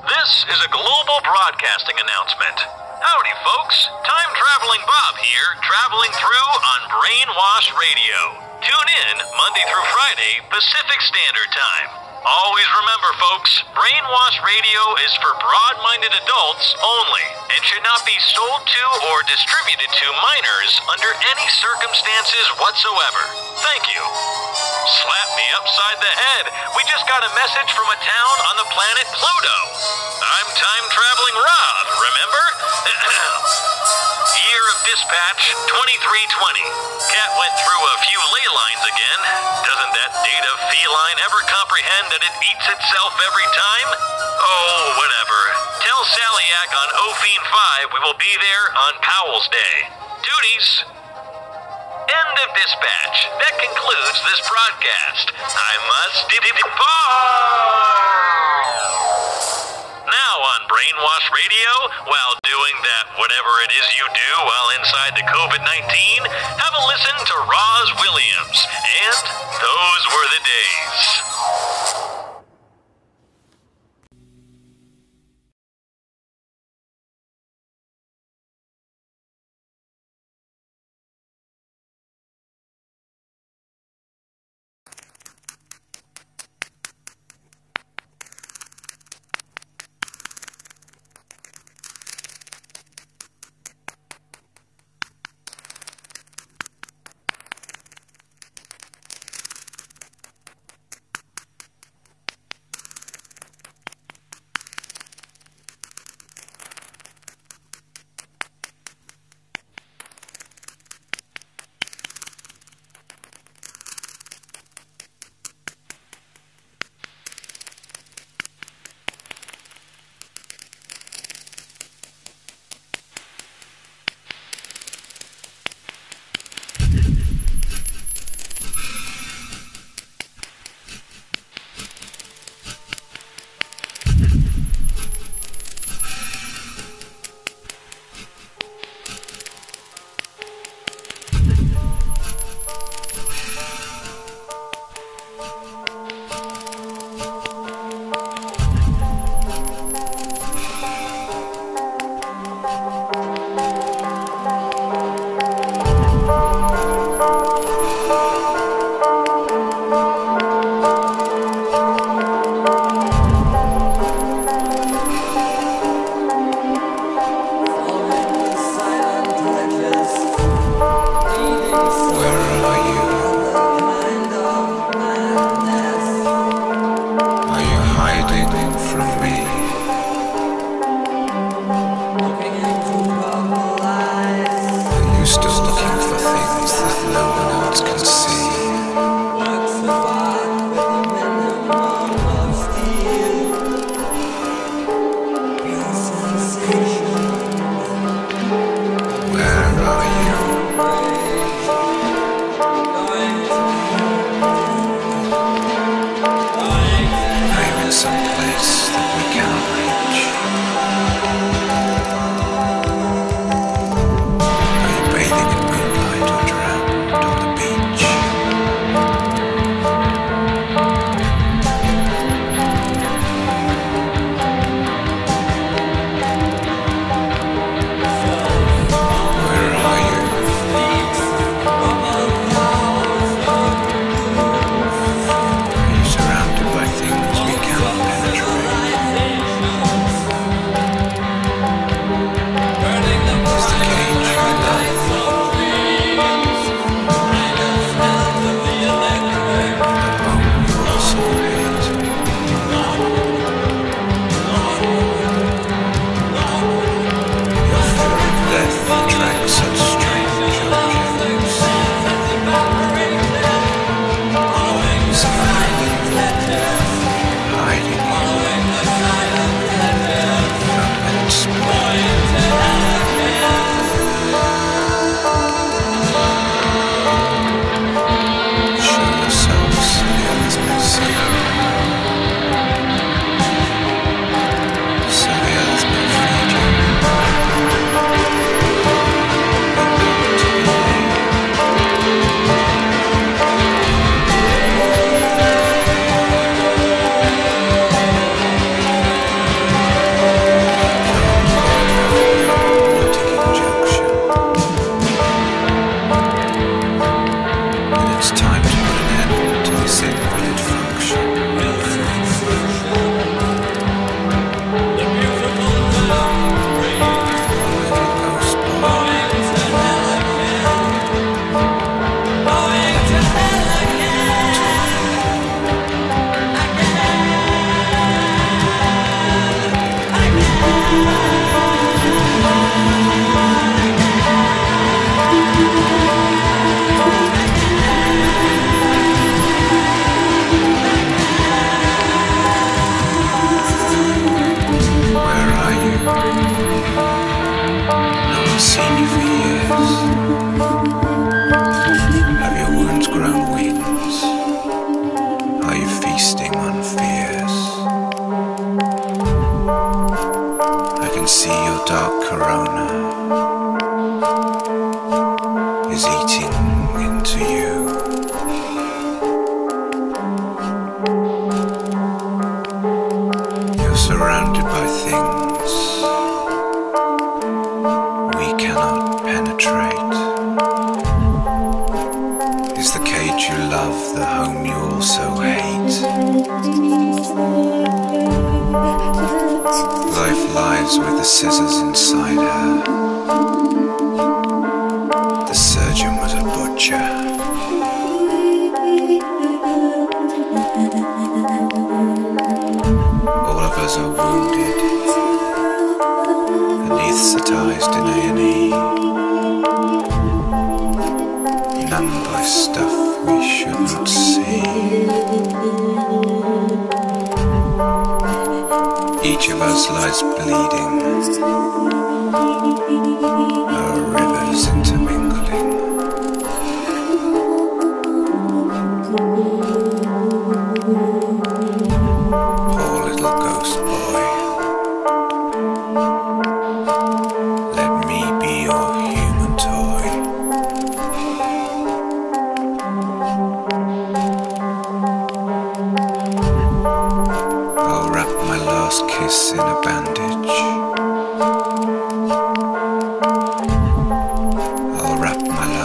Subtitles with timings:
[0.00, 2.56] This is a global broadcasting announcement.
[2.56, 3.84] Howdy, folks.
[4.00, 8.40] Time traveling Bob here, traveling through on Brainwashed Radio.
[8.64, 11.88] Tune in Monday through Friday, Pacific Standard Time.
[12.24, 18.16] Always remember, folks, Brainwashed Radio is for broad minded adults only and should not be
[18.24, 23.24] sold to or distributed to minors under any circumstances whatsoever.
[23.68, 24.69] Thank you.
[24.80, 26.44] Slap me upside the head.
[26.72, 29.58] We just got a message from a town on the planet Pluto.
[30.24, 32.44] I'm time traveling Rob, remember?
[34.40, 36.64] Year of dispatch 2320.
[37.12, 39.20] Cat went through a few ley lines again.
[39.68, 43.88] Doesn't that data feline ever comprehend that it eats itself every time?
[44.40, 45.40] Oh, whatever.
[45.84, 47.46] Tell Sallyak on Ophine
[47.84, 49.74] 5 we will be there on Powell's Day.
[50.24, 50.99] Duties.
[52.10, 53.30] End of dispatch.
[53.38, 55.30] That concludes this broadcast.
[55.38, 56.50] I must depart.
[60.10, 61.70] Now on Brainwashed Radio,
[62.10, 66.26] while doing that whatever it is you do while inside the COVID 19,
[66.58, 68.58] have a listen to Rozz Williams.
[69.06, 69.22] And
[69.62, 71.06] those were the days.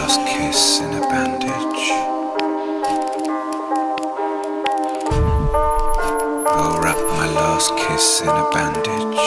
[0.06, 1.90] last kiss in a bandage.
[6.46, 9.26] I'll wrap my last kiss in a bandage.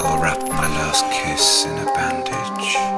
[0.00, 2.97] I'll wrap my last kiss in a bandage.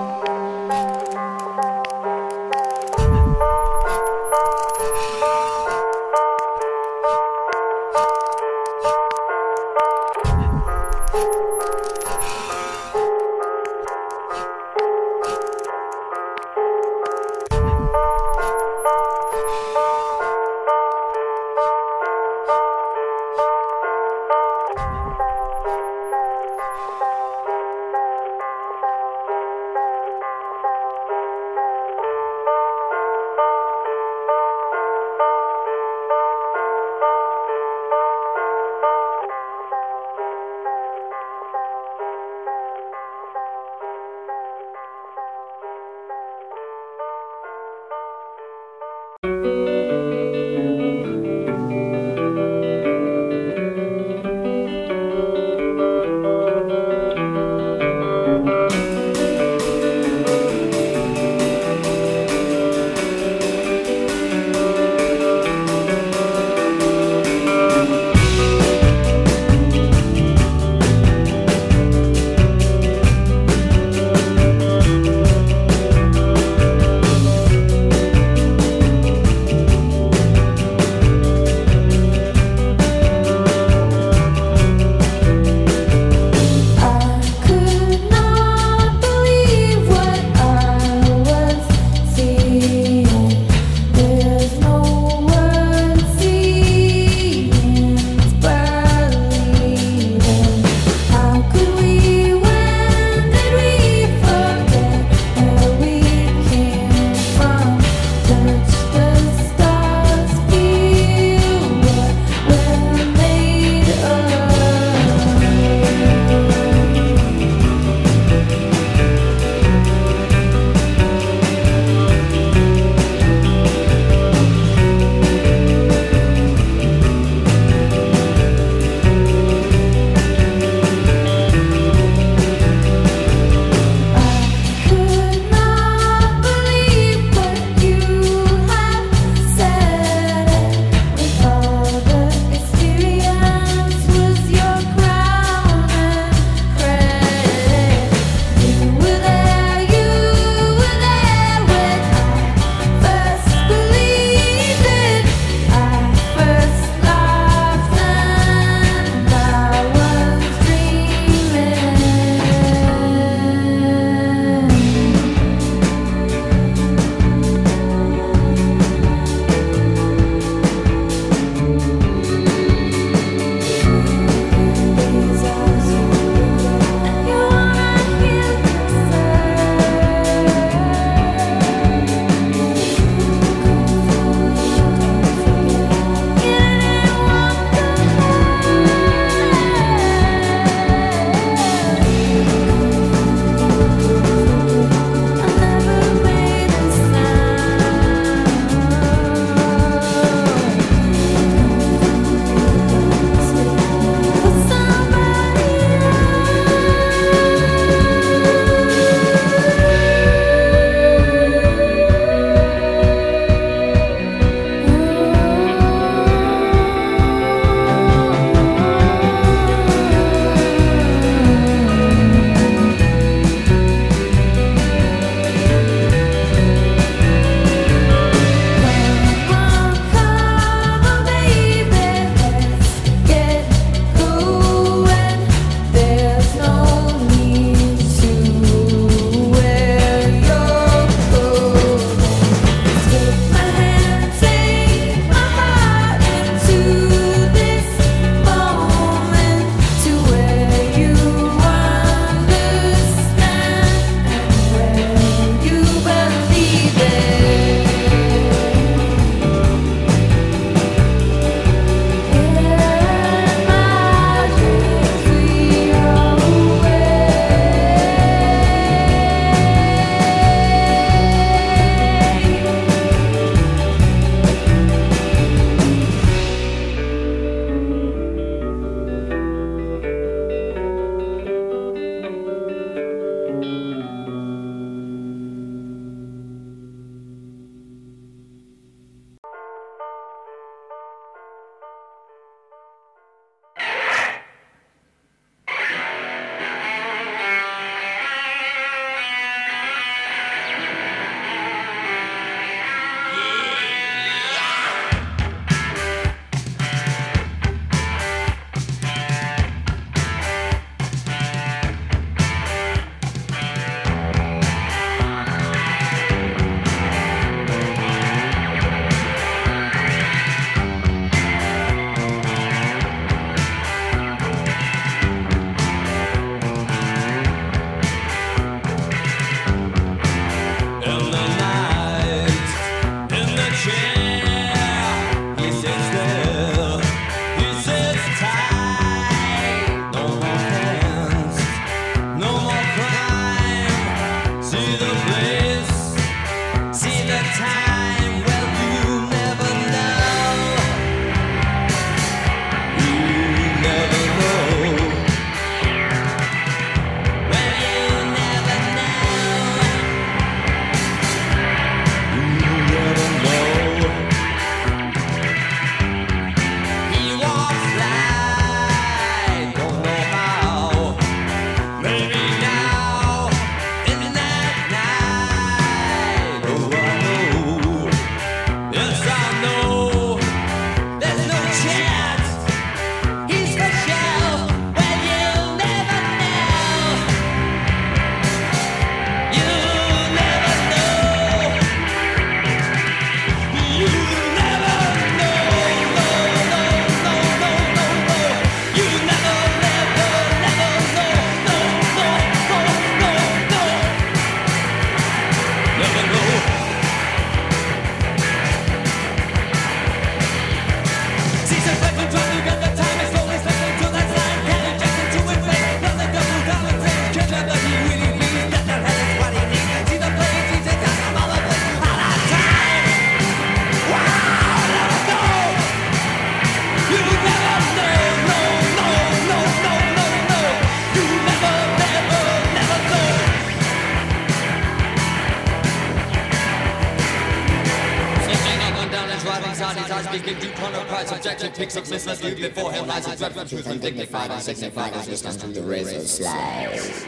[440.55, 440.71] can do
[441.07, 445.69] prize objection, picks up listeners, viewed before him lies objection, truth undignified, unsignified, resistance to
[445.69, 447.27] the razor slides.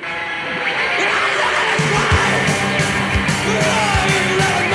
[4.39, 4.72] Let it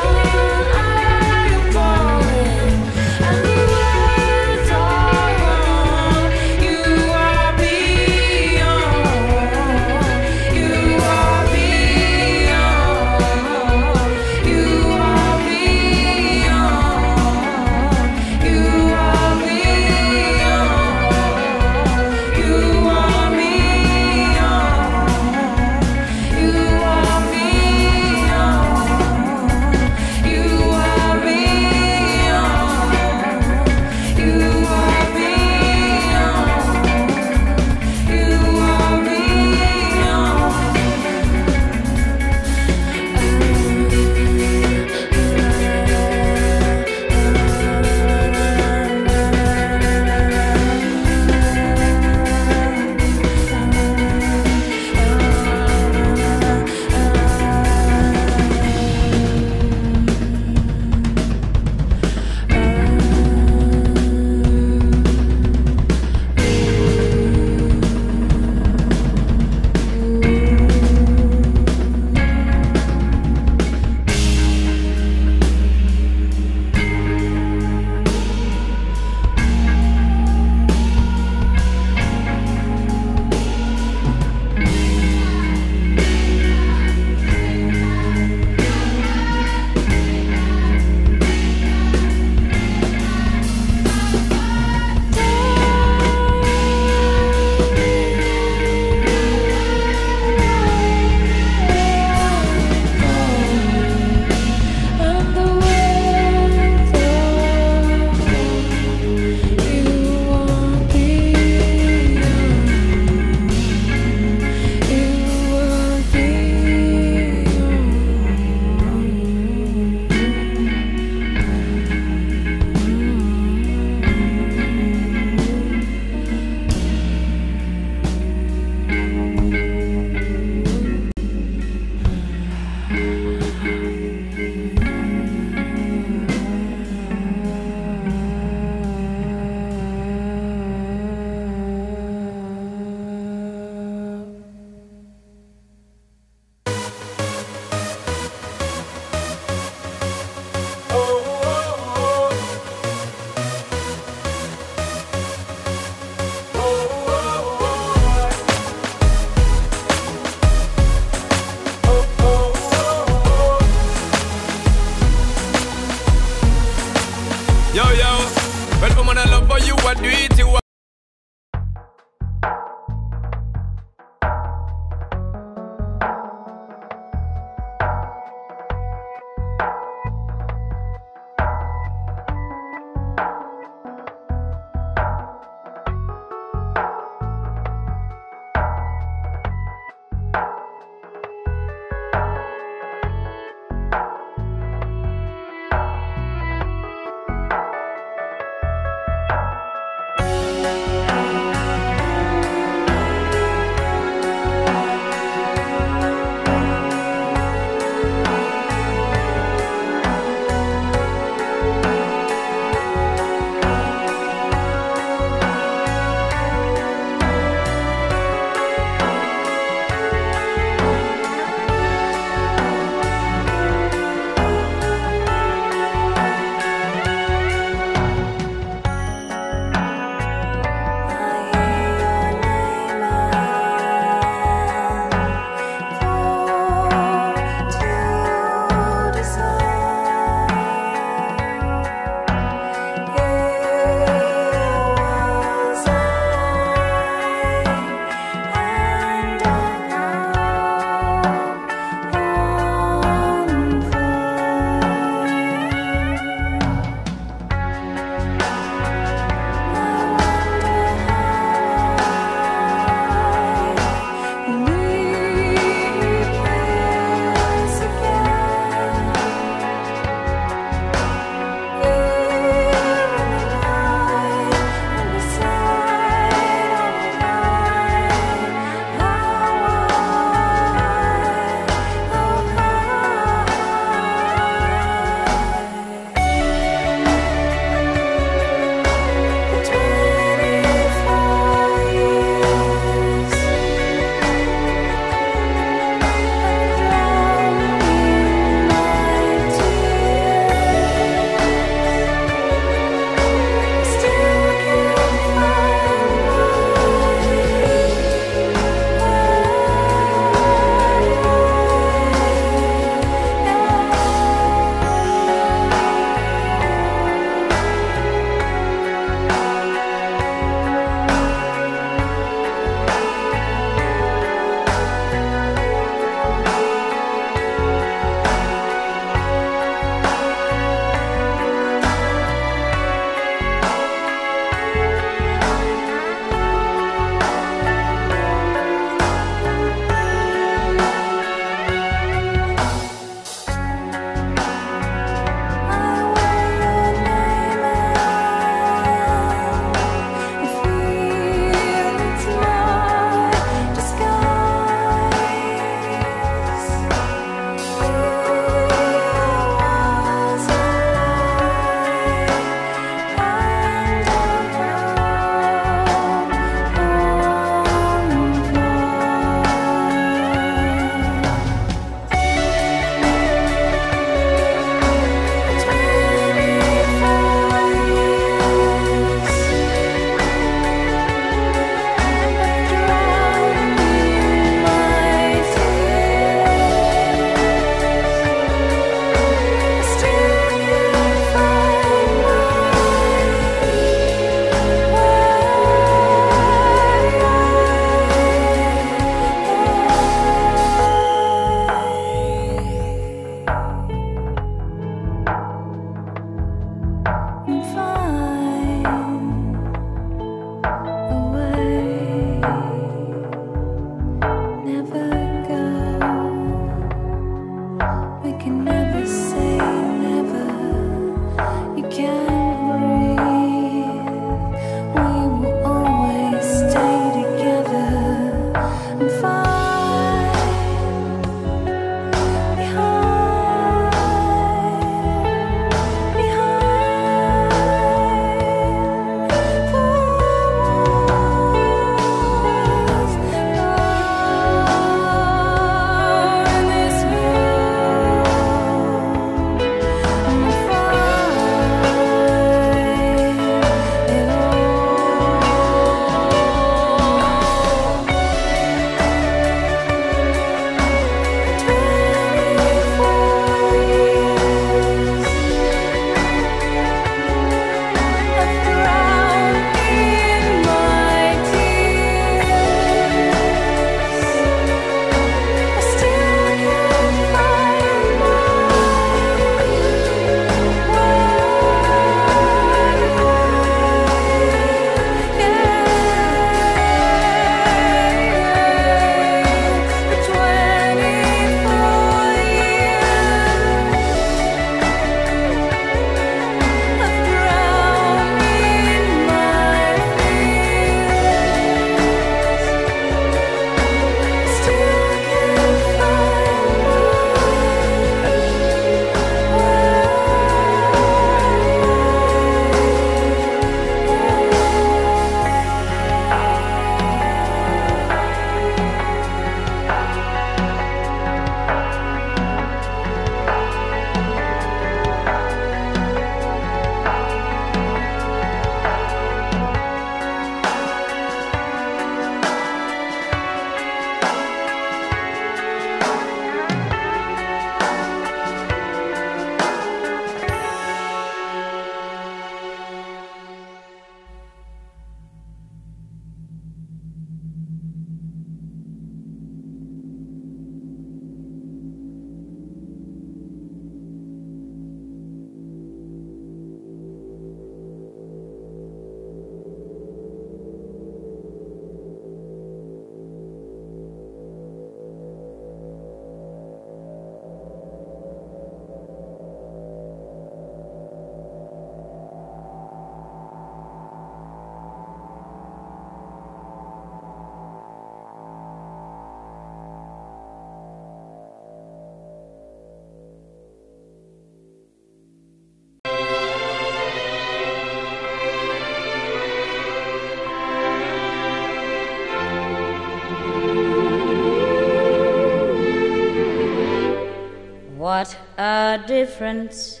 [599.20, 600.00] difference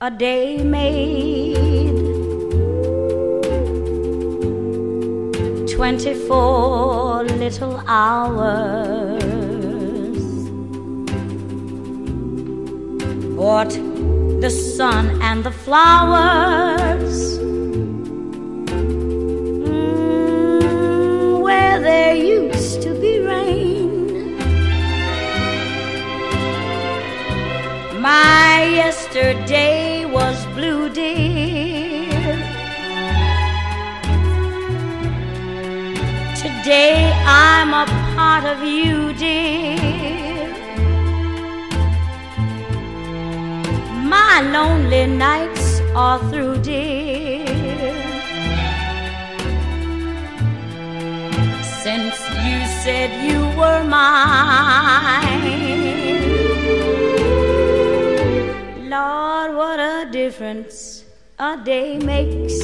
[0.00, 0.46] a day
[0.76, 1.98] made.
[5.74, 8.82] Twenty four little hours.
[13.38, 13.74] Bought
[14.44, 17.07] the sun and the flowers.
[44.88, 47.44] Lonely nights all through, dear.
[51.82, 52.16] Since
[52.46, 55.44] you said you were mine.
[58.88, 61.04] Lord, what a difference
[61.38, 62.58] a day makes.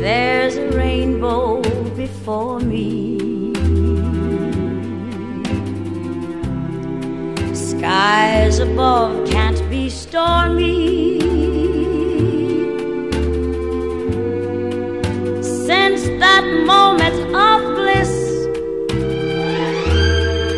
[0.00, 1.60] There's a rainbow
[1.94, 2.55] before
[7.78, 11.20] Skies above can't be stormy.
[15.42, 18.12] Since that moment of bliss,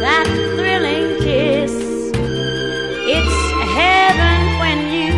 [0.05, 1.75] that thrilling kiss,
[3.17, 3.39] it's
[3.79, 5.13] heaven when you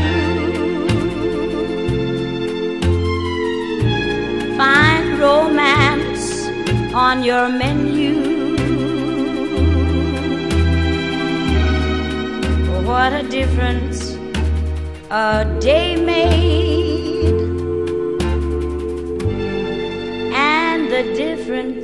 [4.57, 6.49] find romance
[6.95, 7.80] on your menu.
[13.41, 14.01] Difference
[15.11, 17.25] a day made,
[20.35, 21.80] and the difference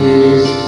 [0.00, 0.63] We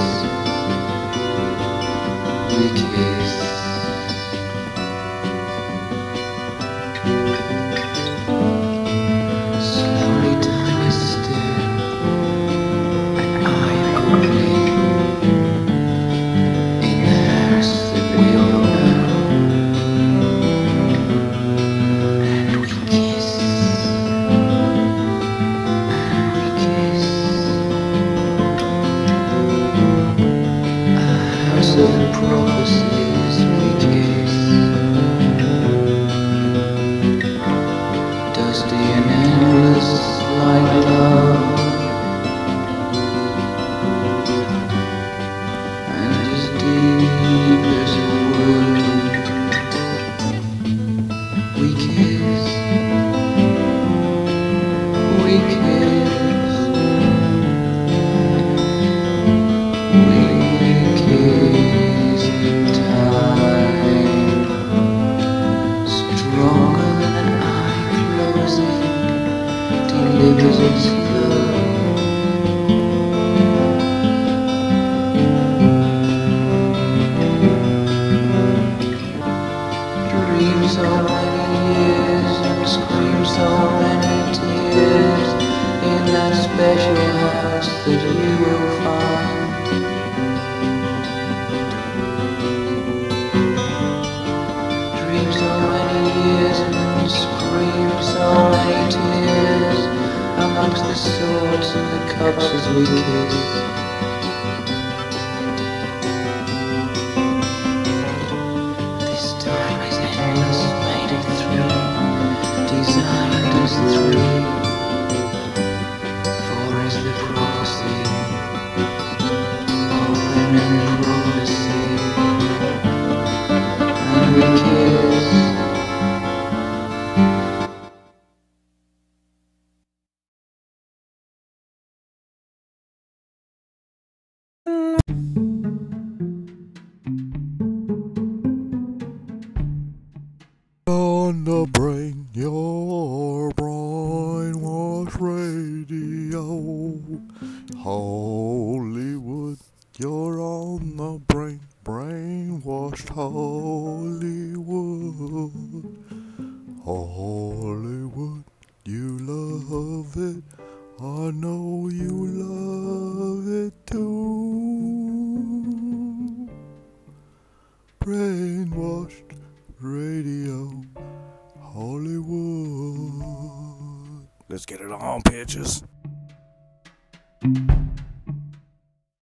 [102.17, 103.86] swords and